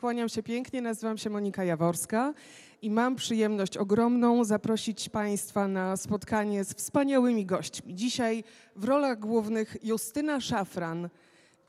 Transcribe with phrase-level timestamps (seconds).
[0.00, 2.34] Kłaniam się pięknie, nazywam się Monika Jaworska
[2.82, 7.94] i mam przyjemność ogromną zaprosić Państwa na spotkanie z wspaniałymi gośćmi.
[7.94, 8.44] Dzisiaj
[8.76, 11.08] w rolach głównych Justyna Szafran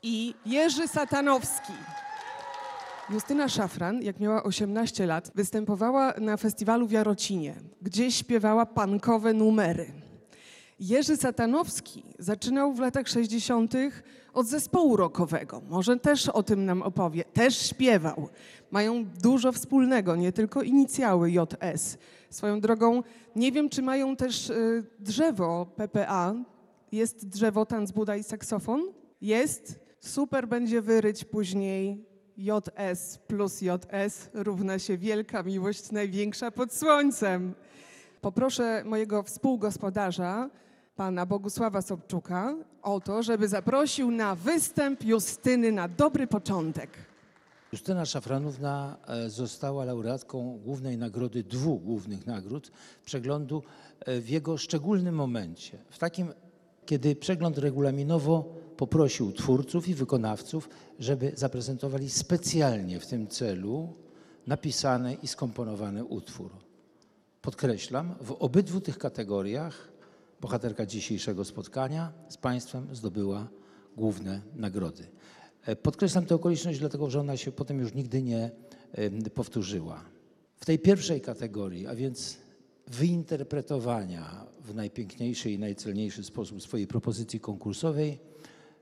[0.02, 1.72] i Jerzy Satanowski.
[3.10, 10.09] Justyna Szafran, jak miała 18 lat, występowała na festiwalu w Jarocinie, gdzie śpiewała pankowe numery.
[10.80, 13.74] Jerzy Satanowski zaczynał w latach 60.
[14.32, 15.62] od zespołu rockowego.
[15.68, 17.24] Może też o tym nam opowie.
[17.24, 18.28] Też śpiewał.
[18.70, 21.98] Mają dużo wspólnego, nie tylko inicjały JS.
[22.30, 23.02] Swoją drogą,
[23.36, 26.34] nie wiem, czy mają też y, drzewo PPA.
[26.92, 28.82] Jest drzewo Tanc Buda i saksofon?
[29.20, 29.80] Jest.
[30.00, 32.04] Super będzie wyryć później
[32.36, 37.54] JS plus JS równa się wielka miłość największa pod słońcem.
[38.20, 40.50] Poproszę mojego współgospodarza,
[41.00, 46.90] pana Bogusława Sobczuka, o to, żeby zaprosił na występ Justyny na dobry początek.
[47.72, 52.72] Justyna Szafranówna e, została laureatką głównej nagrody, dwóch głównych nagród
[53.04, 53.62] przeglądu
[54.00, 55.78] e, w jego szczególnym momencie.
[55.90, 56.32] W takim,
[56.86, 58.44] kiedy przegląd regulaminowo
[58.76, 63.94] poprosił twórców i wykonawców, żeby zaprezentowali specjalnie w tym celu
[64.46, 66.50] napisany i skomponowany utwór.
[67.42, 69.90] Podkreślam, w obydwu tych kategoriach
[70.40, 73.48] bohaterka dzisiejszego spotkania z Państwem zdobyła
[73.96, 75.06] główne nagrody.
[75.66, 78.50] E, Podkreślam tę okoliczność, dlatego że ona się potem już nigdy nie
[78.92, 80.04] em, powtórzyła.
[80.56, 82.38] W tej pierwszej kategorii, a więc
[82.86, 88.18] wyinterpretowania w najpiękniejszy i najcelniejszy sposób swojej propozycji konkursowej,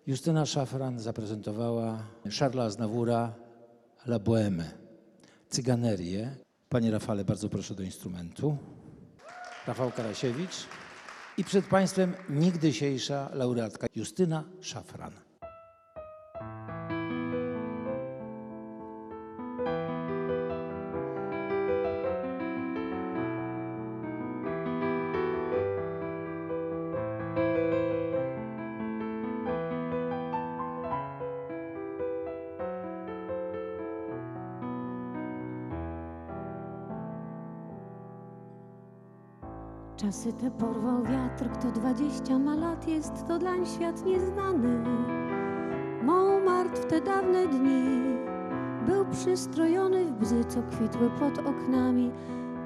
[0.07, 2.03] Justyna Szafran zaprezentowała
[2.39, 3.35] Charlesa Aznavoura
[4.07, 4.65] La Bohème,
[5.49, 6.37] cyganerię.
[6.69, 8.57] Panie Rafale, bardzo proszę do instrumentu.
[9.67, 10.67] Rafał Karasiewicz.
[11.39, 15.28] I przed Państwem nigdysiejsza laureatka Justyna Szafran.
[40.01, 44.85] Czasy te porwał wiatr, kto dwadzieścia ma lat, jest to dlań świat nieznany.
[46.03, 48.01] Montmartre w te dawne dni
[48.87, 52.11] był przystrojony w bzy, co kwitły pod oknami.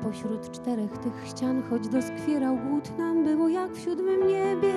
[0.02, 4.74] Pośród czterech tych ścian, choć doskwierał głód, nam było jak w siódmym niebie.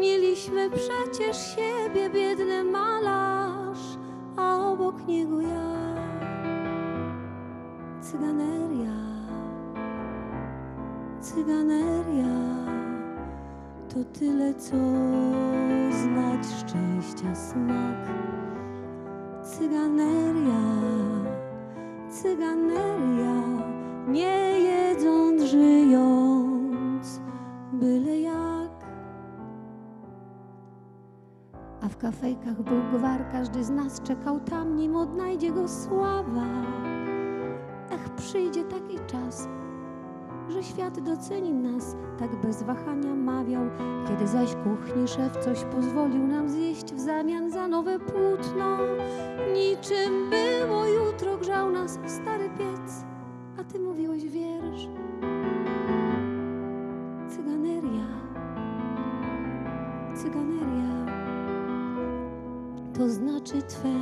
[0.00, 3.57] Mieliśmy przecież siebie, biedny malarz,
[11.38, 12.34] cyganeria
[13.88, 14.76] to tyle, co
[15.90, 17.98] znać szczęścia smak.
[19.42, 20.60] Cyganeria,
[22.08, 23.42] cyganeria,
[24.08, 27.20] nie jedząc, żyjąc,
[27.72, 28.70] byle jak.
[31.80, 36.46] A w kafejkach był gwar, każdy z nas czekał tam, nim odnajdzie go sława.
[37.90, 39.48] Ech, przyjdzie taki czas,
[40.50, 43.62] że świat doceni nas, tak bez wahania mawiał.
[44.08, 48.78] Kiedy zaś kuchni szef coś pozwolił nam zjeść w zamian za nowe płótno,
[49.54, 53.04] niczym było jutro grzał nas stary piec,
[53.60, 54.88] a ty mówiłeś wiersz.
[57.28, 58.06] Cyganeria,
[60.14, 61.06] cyganeria,
[62.94, 63.92] to znaczy twej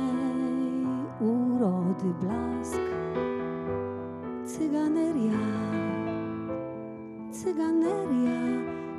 [1.19, 2.96] urody blask.
[7.47, 8.41] Cyganeria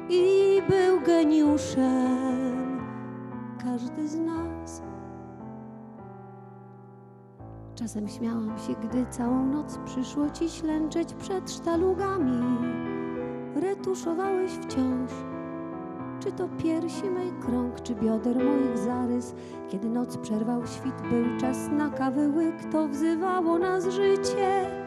[0.09, 2.81] i był geniuszem
[3.65, 4.83] każdy z nas.
[7.75, 12.43] Czasem śmiałam się, gdy całą noc przyszło ci ślęczeć przed sztalugami.
[13.57, 15.11] Retuszowałeś wciąż,
[16.21, 19.35] czy to piersi mej krąg, czy bioder moich zarys.
[19.69, 24.78] Kiedy noc przerwał świt, był czas na kawy łyk, to wzywało nas życie.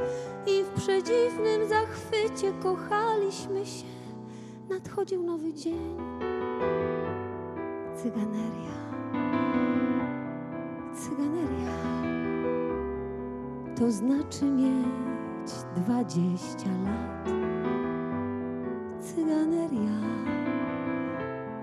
[0.48, 3.86] I w przedziwnym zachwycie kochaliśmy się.
[4.70, 5.98] Nadchodził nowy dzień.
[7.96, 8.82] Cyganeria.
[10.96, 11.72] Cyganeria.
[13.76, 17.30] To znaczy mieć dwadzieścia lat.
[19.00, 20.00] Cyganeria.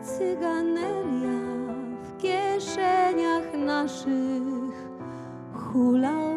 [0.02, 1.38] Cyganeria.
[2.02, 4.88] W kieszeniach naszych
[5.54, 6.27] hulał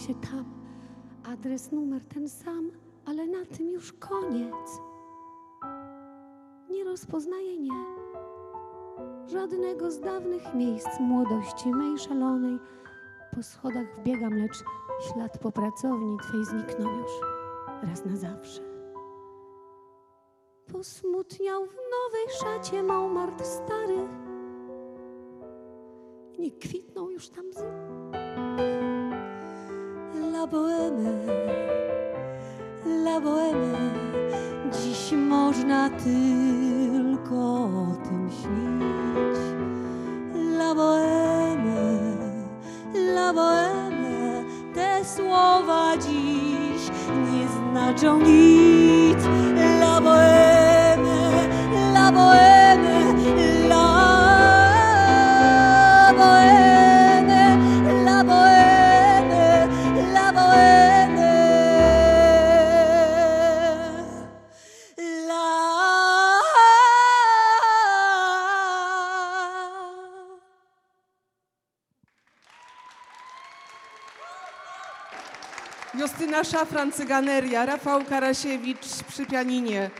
[0.00, 0.44] się tam,
[1.24, 2.70] adres, numer ten sam,
[3.06, 4.80] ale na tym już koniec.
[6.70, 7.84] Nie rozpoznaję, nie.
[9.26, 12.58] żadnego z dawnych miejsc młodości mej szalonej.
[13.34, 14.64] Po schodach wbiegam, lecz
[15.00, 17.10] ślad po pracowni twej zniknął już
[17.82, 18.62] raz na zawsze.
[20.72, 24.08] Posmutniał w nowej szacie Montmartre stary.
[26.38, 27.99] Nie kwitną już tam łzy.
[30.40, 31.12] La boheme,
[33.04, 33.78] la boheme,
[34.72, 39.38] dziś można tylko o tym śnić.
[40.58, 41.80] La boheme,
[43.14, 44.44] la boheme,
[44.74, 46.90] te słowa dziś
[47.32, 48.79] nie znaczą nic.
[75.94, 79.90] Justyna Szafran, Cyganeria, Rafał Karasiewicz przy pianinie.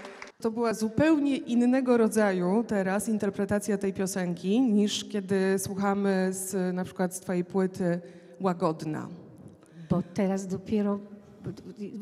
[0.42, 7.14] To była zupełnie innego rodzaju teraz interpretacja tej piosenki niż kiedy słuchamy z, na przykład
[7.14, 8.00] z twojej płyty
[8.40, 9.08] Łagodna.
[9.90, 10.98] Bo teraz dopiero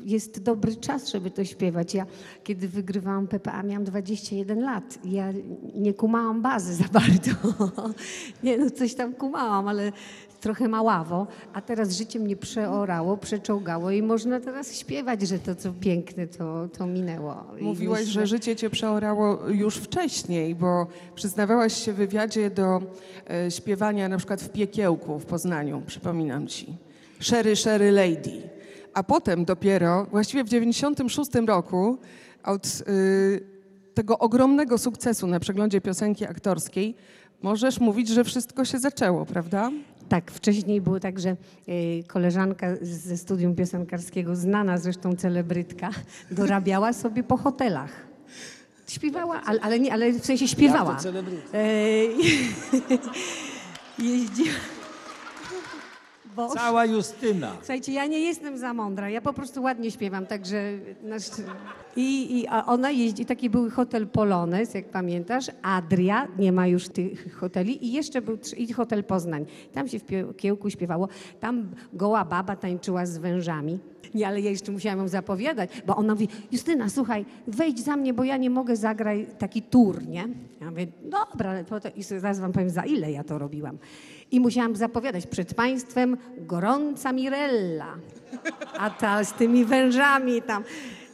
[0.05, 1.95] jest dobry czas, żeby to śpiewać.
[1.95, 2.07] Ja,
[2.45, 4.99] kiedy wygrywałam PPA, miałam 21 lat.
[5.05, 5.33] Ja
[5.75, 7.31] nie kumałam bazy za bardzo.
[8.43, 9.93] Nie, no coś tam kumałam, ale
[10.41, 11.27] trochę maławo.
[11.53, 16.69] A teraz życie mnie przeorało, przeczołgało i można teraz śpiewać, że to, co piękne, to,
[16.79, 17.45] to minęło.
[17.61, 22.83] Mówiłaś, myślę- że życie cię przeorało już wcześniej, bo przyznawałaś się w wywiadzie do
[23.31, 26.77] e, śpiewania na przykład w Piekiełku w Poznaniu, przypominam ci.
[27.21, 28.43] Sherry, Sherry Lady.
[28.95, 31.99] A potem dopiero, właściwie w 96 roku,
[32.45, 33.41] od y,
[33.95, 36.95] tego ogromnego sukcesu na przeglądzie piosenki aktorskiej,
[37.43, 39.71] możesz mówić, że wszystko się zaczęło, prawda?
[40.09, 41.35] Tak, wcześniej było tak, że e,
[42.07, 45.91] koleżanka ze studium piosenkarskiego, znana zresztą celebrytka,
[46.31, 48.09] dorabiała sobie po hotelach.
[48.89, 50.91] Śpiewała, ale, ale, nie, ale w sensie śpiewała.
[50.91, 51.59] Jak to celebrytka?
[51.59, 51.65] E,
[54.09, 54.78] jeździła.
[56.39, 57.53] Bo, Cała Justyna.
[57.59, 60.79] słuchajcie, ja nie jestem za mądra, ja po prostu ładnie śpiewam, także...
[61.03, 61.23] Nasz,
[61.97, 67.35] i, i, ona jeździ, taki był hotel Polones, jak pamiętasz, Adria, nie ma już tych
[67.35, 69.47] hoteli i jeszcze był i hotel Poznań.
[69.73, 71.09] Tam się w Kiełku śpiewało,
[71.41, 73.79] tam goła baba tańczyła z wężami.
[74.15, 78.15] Nie, ale ja jeszcze musiałam ją zapowiadać, bo ona mówi, Justyna, słuchaj, wejdź za mnie,
[78.15, 80.29] bo ja nie mogę zagrać taki tour, nie?
[80.61, 83.79] Ja mówię, dobra, ale to, i zaraz wam powiem, za ile ja to robiłam.
[84.31, 87.95] I musiałam zapowiadać przed państwem gorąca Mirella,
[88.79, 90.65] a ta z tymi wężami tam.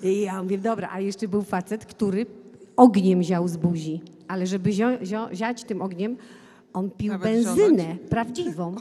[0.02, 2.26] I ja mówię, dobra, a jeszcze był facet, który
[2.76, 6.16] ogniem ział z buzi, ale żeby zio, zio, ziać tym ogniem,
[6.72, 8.74] on pił Nawet benzynę prawdziwą.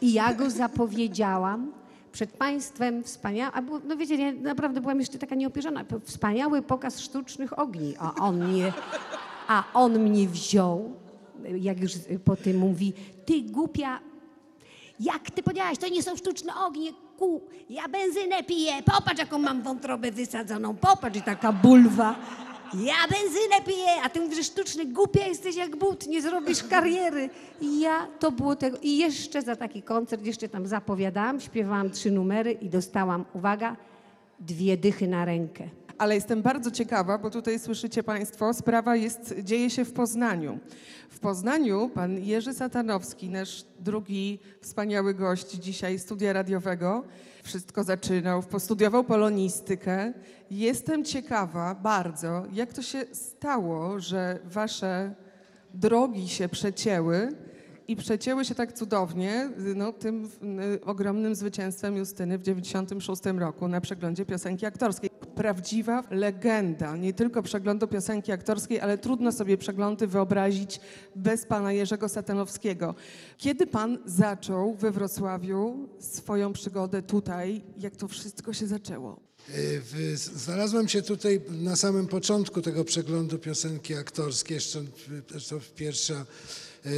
[0.00, 1.72] I ja go zapowiedziałam
[2.14, 7.00] przed państwem wspaniały, a było, no wiecie, ja naprawdę byłam jeszcze taka nieopierzona, wspaniały pokaz
[7.00, 8.72] sztucznych ogni, a on mnie,
[9.48, 10.92] a on mnie wziął,
[11.60, 11.92] jak już
[12.24, 12.92] po tym mówi,
[13.26, 14.00] ty głupia,
[15.00, 19.62] jak ty powiedziałaś, to nie są sztuczne ognie, ku, ja benzynę piję, popatrz jaką mam
[19.62, 22.14] wątrobę wysadzoną, popatrz i taka bulwa.
[22.74, 27.30] Ja benzynę piję, a ty mówisz, że sztuczny, głupia jesteś jak but, nie zrobisz kariery.
[27.60, 28.78] I ja, to było tego.
[28.82, 33.76] I jeszcze za taki koncert, jeszcze tam zapowiadałam, śpiewałam trzy numery i dostałam, uwaga,
[34.40, 35.68] dwie dychy na rękę.
[35.98, 40.58] Ale jestem bardzo ciekawa, bo tutaj słyszycie Państwo, sprawa jest, dzieje się w Poznaniu.
[41.10, 47.04] W Poznaniu pan Jerzy Satanowski, nasz drugi wspaniały gość dzisiaj studia radiowego,
[47.42, 50.12] wszystko zaczynał, postudiował polonistykę.
[50.50, 55.14] Jestem ciekawa bardzo, jak to się stało, że wasze
[55.74, 57.28] drogi się przecięły
[57.88, 60.24] i przecięły się tak cudownie no, tym
[60.74, 65.13] y, ogromnym zwycięstwem Justyny w 96 roku na przeglądzie piosenki aktorskiej.
[65.36, 70.80] Prawdziwa legenda, nie tylko przeglądu piosenki aktorskiej, ale trudno sobie przeglądy wyobrazić
[71.16, 72.94] bez pana Jerzego Satanowskiego.
[73.38, 79.20] Kiedy pan zaczął we Wrocławiu swoją przygodę tutaj, jak to wszystko się zaczęło?
[79.48, 84.54] W- Znalazłem się tutaj na samym początku tego przeglądu piosenki aktorskiej.
[84.54, 84.82] Jeszcze
[85.30, 86.26] zresztą pierwsza,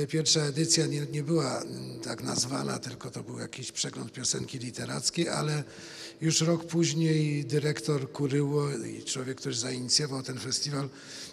[0.09, 5.28] pierwsza edycja nie, nie była mm, tak nazwana, tylko to był jakiś przegląd piosenki literackiej,
[5.28, 5.64] ale
[6.21, 10.88] już rok później dyrektor Kuryło i człowiek, który zainicjował ten festiwal,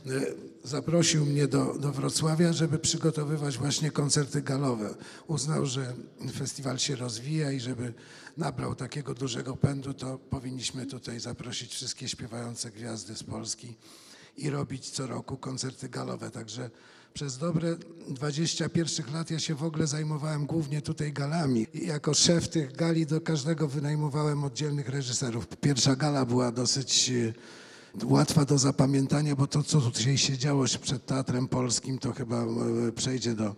[0.07, 4.95] y, zaprosił mnie do, do Wrocławia, żeby przygotowywać właśnie koncerty galowe.
[5.27, 5.93] Uznał, że
[6.37, 7.93] festiwal się rozwija i żeby
[8.37, 13.75] nabrał takiego dużego pędu, to powinniśmy tutaj zaprosić wszystkie śpiewające gwiazdy z Polski
[14.37, 16.31] i robić co roku koncerty galowe.
[16.31, 16.69] Także
[17.13, 17.75] przez dobre
[18.09, 21.67] 20 pierwszych lat ja się w ogóle zajmowałem głównie tutaj galami.
[21.73, 25.47] I jako szef tych gali do każdego wynajmowałem oddzielnych reżyserów.
[25.47, 31.05] Pierwsza gala była dosyć e, łatwa do zapamiętania, bo to, co tutaj się działo przed
[31.05, 33.55] Teatrem Polskim, to chyba e, przejdzie do,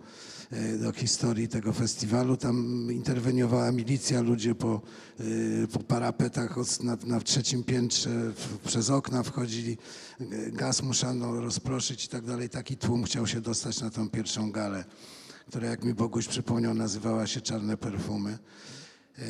[0.80, 2.36] do historii tego festiwalu.
[2.36, 4.80] Tam interweniowała milicja, ludzie po,
[5.20, 8.32] e, po parapetach od- na, na trzecim piętrze
[8.66, 9.78] przez okna wchodzili,
[10.20, 12.48] e, gaz musiano rozproszyć i tak dalej.
[12.48, 14.84] Taki tłum chciał się dostać na tą pierwszą galę,
[15.48, 18.38] która, jak mi Boguś przypomniał, nazywała się Czarne Perfumy.
[19.18, 19.22] E,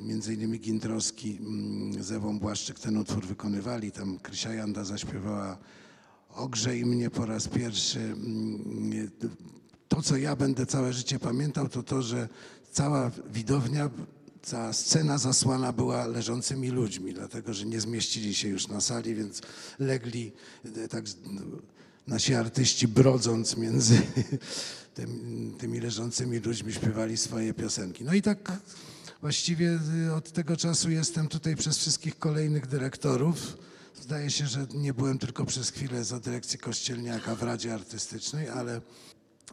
[0.00, 3.92] Między innymi Gintrowski mm, z Ewą Błaszczyk ten utwór wykonywali.
[3.92, 5.58] Tam Krysia Janda zaśpiewała
[6.34, 8.14] Ogrzej mnie po raz pierwszy.
[9.88, 12.28] To, co ja będę całe życie pamiętał, to to, że
[12.72, 13.90] cała widownia,
[14.42, 19.40] cała scena zasłana była leżącymi ludźmi, dlatego że nie zmieścili się już na sali, więc
[19.78, 20.32] legli
[20.76, 21.04] e, tak
[22.06, 24.02] nasi artyści brodząc między
[24.96, 28.04] tym, tymi leżącymi ludźmi śpiewali swoje piosenki.
[28.04, 28.52] No i tak
[29.20, 33.58] właściwie y, od tego czasu jestem tutaj przez wszystkich kolejnych dyrektorów.
[34.02, 38.80] Zdaje się, że nie byłem tylko przez chwilę za dyrekcji Kościelniaka w Radzie Artystycznej, ale,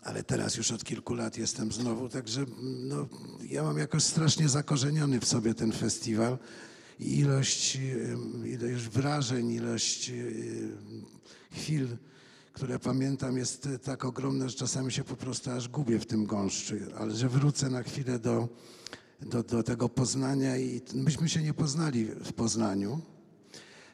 [0.03, 3.07] ale teraz już od kilku lat jestem znowu, także no,
[3.49, 6.37] ja mam jakoś strasznie zakorzeniony w sobie ten festiwal
[6.99, 7.77] i ilość,
[8.45, 10.11] ilość wrażeń, ilość
[11.51, 11.87] chwil,
[12.53, 16.25] które pamiętam, jest e, tak ogromne, że czasami się po prostu aż gubię w tym
[16.25, 18.49] gąszczu, ale że wrócę na chwilę do,
[19.21, 23.01] do, do tego Poznania i myśmy się nie poznali w Poznaniu.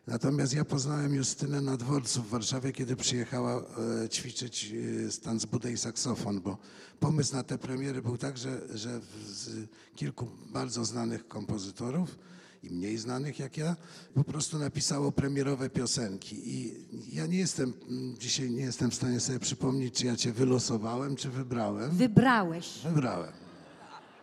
[0.07, 3.63] Natomiast ja poznałem Justynę na dworcu w Warszawie, kiedy przyjechała
[4.05, 4.73] e, ćwiczyć
[5.07, 6.57] e, stan z budę i saksofon, bo
[6.99, 12.15] pomysł na te premiery był tak, że, że z kilku bardzo znanych kompozytorów
[12.63, 13.75] i mniej znanych jak ja,
[14.13, 16.41] po prostu napisało premierowe piosenki.
[16.57, 16.75] I
[17.15, 17.73] ja nie jestem,
[18.19, 21.91] dzisiaj nie jestem w stanie sobie przypomnieć, czy ja cię wylosowałem, czy wybrałem.
[21.91, 22.79] Wybrałeś.
[22.83, 23.31] Wybrałem.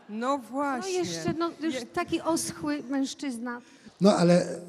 [0.09, 0.93] No No właśnie.
[0.93, 3.61] jeszcze, no już taki oschły mężczyzna.
[4.01, 4.61] No ale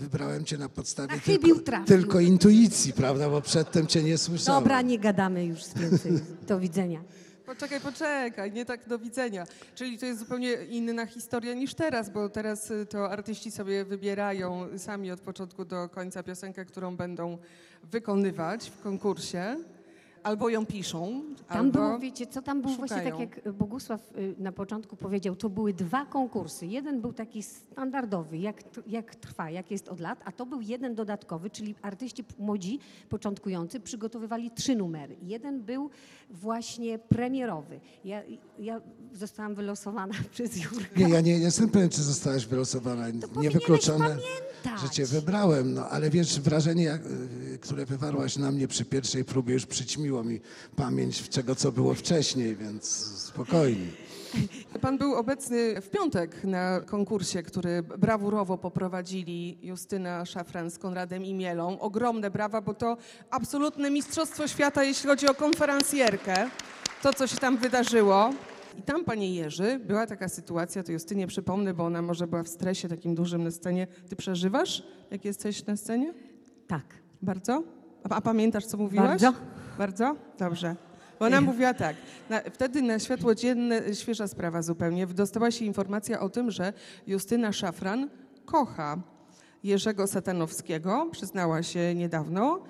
[0.00, 1.86] wybrałem cię na podstawie Na chybił tylko, trafił.
[1.86, 3.30] tylko intuicji, prawda?
[3.30, 4.62] Bo przedtem cię nie słyszałem.
[4.62, 6.12] Dobra, nie gadamy już więcej.
[6.46, 7.00] Do widzenia.
[7.46, 9.46] Poczekaj, poczekaj, nie tak do widzenia.
[9.74, 14.68] Czyli to jest zupełnie inna historia niż teraz, bo teraz y, to artyści sobie wybierają
[14.78, 17.38] sami od początku do końca piosenkę, którą będą
[17.90, 19.56] wykonywać w konkursie,
[20.22, 21.72] albo ją piszą, Tam albo...
[21.72, 23.20] było, wiecie co, tam był właśnie tak szukają.
[23.44, 26.66] jak Bogusław y, na początku powiedział, to były dwa konkursy.
[26.66, 30.94] Jeden był taki standardowy, jak, jak trwa, jak jest od lat, a to był jeden
[30.94, 35.16] dodatkowy, czyli artyści młodzi, początkujący przygotowywali trzy numery.
[35.22, 35.90] Jeden był
[36.30, 37.80] właśnie premierowy.
[38.04, 38.22] Ja,
[38.58, 38.80] ja
[39.12, 41.00] zostałam wylosowana przez Jurka.
[41.00, 43.06] Nie, ja nie jestem pewien, czy zostałaś wylosowana.
[43.36, 44.16] Niewykluczone,
[44.64, 44.82] pamiętać.
[44.82, 45.74] że cię wybrałem.
[45.74, 46.98] No, ale wiesz, wrażenie,
[47.54, 50.40] y, które wywarłaś na mnie przy pierwszej próbie, już przyćmiło mi
[50.76, 52.84] pamięć czego, co było wcześniej, więc
[53.16, 53.86] spokojnie.
[54.80, 61.34] Pan był obecny w piątek na konkursie, który brawurowo poprowadzili Justyna Szafran z Konradem i
[61.34, 61.80] Mielą.
[61.80, 62.96] Ogromne brawa, bo to
[63.30, 66.48] absolutne mistrzostwo świata, jeśli chodzi o konferencjerkę.
[67.02, 68.30] To, co się tam wydarzyło.
[68.78, 72.48] I tam, panie Jerzy, była taka sytuacja, to Justynie przypomnę, bo ona może była w
[72.48, 73.86] stresie takim dużym na scenie.
[74.08, 76.14] Ty przeżywasz, jak jesteś na scenie?
[76.66, 76.84] Tak.
[77.22, 77.62] Bardzo?
[78.10, 79.08] A, a pamiętasz, co mówiłaś?
[79.08, 79.32] Bardzo.
[79.80, 80.16] Bardzo?
[80.38, 80.76] Dobrze.
[81.18, 81.96] Bo ona mówiła tak,
[82.30, 86.72] na, wtedy na światło dzienne, świeża sprawa zupełnie, dostała się informacja o tym, że
[87.06, 88.08] Justyna Szafran
[88.44, 88.98] kocha
[89.64, 92.60] Jerzego Satanowskiego, przyznała się niedawno,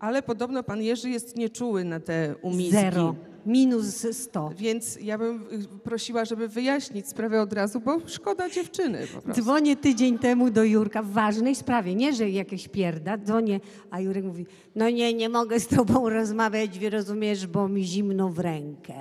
[0.00, 2.72] ale podobno pan Jerzy jest nieczuły na te umizgi.
[2.72, 3.14] Zero.
[3.46, 4.50] Minus 100.
[4.56, 9.42] Więc ja bym y, prosiła, żeby wyjaśnić sprawę od razu, bo szkoda dziewczyny po prostu.
[9.42, 14.24] Dzwonię tydzień temu do Jurka w ważnej sprawie, nie że jakieś pierda, dzwonię, a Jurek
[14.24, 18.94] mówi, no nie, nie mogę z tobą rozmawiać, rozumiesz, bo mi zimno w rękę.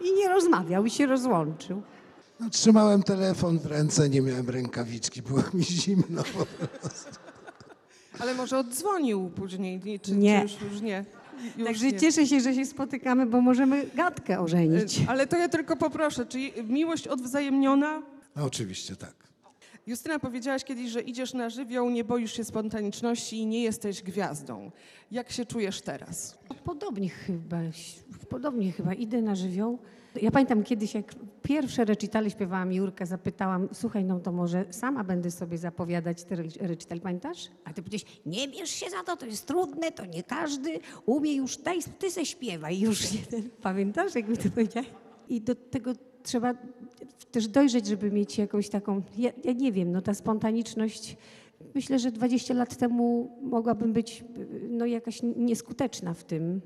[0.00, 1.82] I nie rozmawiał i się rozłączył.
[2.40, 6.22] No, trzymałem telefon w ręce, nie miałem rękawiczki, było mi zimno.
[8.18, 10.38] Ale może oddzwonił później, nie, czy, Nie.
[10.48, 11.04] czy już, już nie?
[11.58, 11.98] Już Także nie.
[12.00, 14.98] cieszę się, że się spotykamy, bo możemy gadkę ożenić.
[14.98, 18.02] Y, Ale to ja tylko poproszę, czy miłość odwzajemniona?
[18.36, 19.14] No, oczywiście tak.
[19.86, 24.70] Justyna, powiedziałaś kiedyś, że idziesz na żywioł, nie boisz się spontaniczności i nie jesteś gwiazdą.
[25.10, 26.38] Jak się czujesz teraz?
[26.64, 27.58] Podobnie chyba,
[28.28, 29.78] podobnie chyba idę na żywioł.
[30.22, 35.30] Ja pamiętam kiedyś, jak pierwsze recitale śpiewałam Jurka, zapytałam, słuchaj, no to może sama będę
[35.30, 37.48] sobie zapowiadać te recitale, pamiętasz?
[37.64, 41.34] A ty powiedziałeś, nie bierz się za to, to jest trudne, to nie każdy umie
[41.34, 42.80] już, daj, ty se śpiewaj.
[42.80, 44.90] Już jeden, pamiętasz, jak mi to powiedziałeś?
[45.28, 46.54] I do tego trzeba
[47.30, 51.16] też dojrzeć, żeby mieć jakąś taką, ja, ja nie wiem, no ta spontaniczność
[51.74, 54.24] myślę, że 20 lat temu mogłabym być
[54.68, 56.60] no, jakaś nieskuteczna w tym,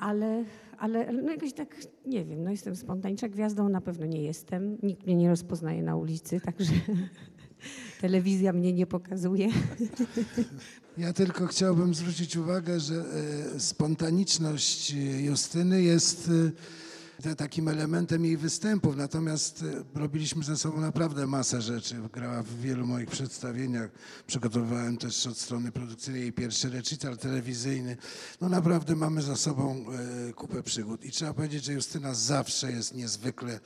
[0.00, 0.44] ale,
[0.78, 1.76] ale no jakoś tak,
[2.06, 4.78] nie wiem, no jestem spontaniczna gwiazdą, na pewno nie jestem.
[4.82, 6.72] Nikt mnie nie rozpoznaje na ulicy, także
[8.00, 9.48] telewizja mnie nie pokazuje.
[10.98, 16.50] Ja tylko chciałbym zwrócić uwagę, że e, spontaniczność e, Justyny jest e,
[17.36, 21.96] takim elementem jej występów, natomiast e, robiliśmy ze sobą naprawdę masę rzeczy.
[22.12, 23.90] Grała w wielu moich przedstawieniach.
[24.26, 27.96] Przygotowywałem też od strony produkcyjnej jej pierwszy recital telewizyjny.
[28.40, 29.84] No naprawdę mamy za sobą
[30.28, 33.60] e, kupę przygód i trzeba powiedzieć, że Justyna zawsze jest niezwykle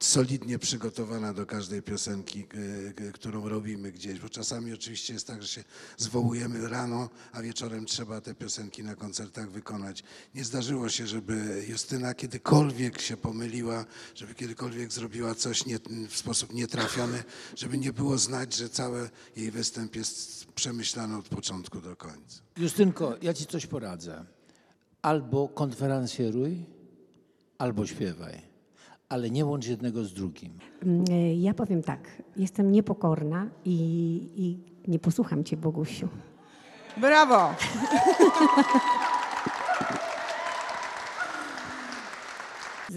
[0.00, 2.40] solidnie przygotowana do każdej piosenki,
[2.88, 5.64] e, k- którą robimy gdzieś, bo czasami oczywiście jest tak, że się
[5.96, 10.02] zwołujemy rano, a wieczorem trzeba te piosenki na koncertach wykonać.
[10.34, 16.52] Nie zdarzyło się, żeby Justyna kiedykolwiek się pomyliła, żeby kiedykolwiek zrobiła coś nie, w sposób
[16.52, 17.24] nietrafiony,
[17.56, 22.40] żeby nie było znać, że cały jej występ jest przemyślany od początku do końca.
[22.56, 24.24] Justynko, ja ci coś poradzę.
[25.02, 26.64] Albo konferencjeruj,
[27.58, 28.53] albo śpiewaj.
[29.14, 30.52] Ale nie łącz jednego z drugim.
[30.82, 33.74] Mm, e, Ja powiem tak, jestem niepokorna i,
[34.36, 34.58] i
[34.90, 36.08] nie posłucham cię, Bogusiu.
[36.96, 37.54] Brawo!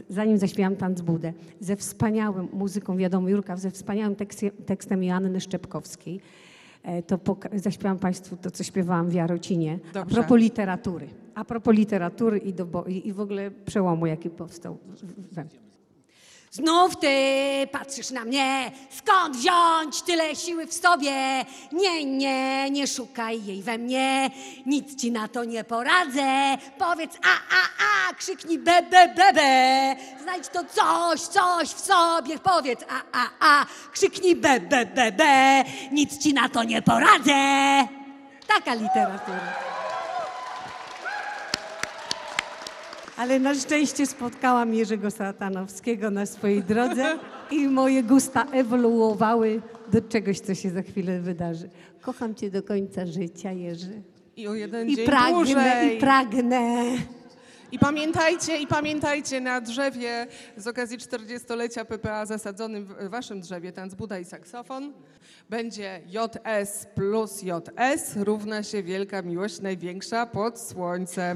[0.09, 6.19] Zanim zaśpiewam Tanc Budę, ze wspaniałym muzyką, wiadomo, Jurka, ze wspaniałym tekstie, tekstem Joanny Szczepkowskiej,
[6.83, 9.79] e, to poka- zaśpiewam Państwu to, co śpiewałam w Jarocinie.
[9.89, 10.15] A Dobrze.
[10.15, 11.07] propos literatury.
[11.35, 14.77] A propos literatury i, do, bo- i, w ogóle przełomu, jaki powstał
[15.31, 15.45] we.
[16.57, 17.07] Znów ty
[17.71, 21.45] patrzysz na mnie, skąd wziąć tyle siły w sobie?
[21.71, 24.29] Nie, nie, nie szukaj jej we mnie,
[24.65, 26.57] nic ci na to nie poradzę.
[26.77, 29.95] Powiedz a, a, a, krzyknij be, be, be, be.
[30.23, 35.63] Znajdź to coś, coś w sobie, powiedz a, a, a, krzyknij be, be, be, be.
[35.91, 37.33] Nic ci na to nie poradzę.
[38.47, 39.76] Taka literatura.
[43.17, 47.19] Ale na szczęście spotkałam Jerzego Satanowskiego na swojej drodze
[47.51, 51.69] i moje gusta ewoluowały do czegoś, co się za chwilę wydarzy.
[52.01, 54.01] Kocham cię do końca życia, Jerzy.
[54.35, 55.97] I o jeden I dzień pragnę, dłużej.
[55.97, 56.83] i pragnę.
[57.71, 60.27] I pamiętajcie, i pamiętajcie na drzewie
[60.57, 64.93] z okazji 40-lecia PPA zasadzonym w waszym drzewie tanc Buda i saksofon
[65.49, 71.35] będzie JS plus JS równa się wielka miłość największa pod słońcem.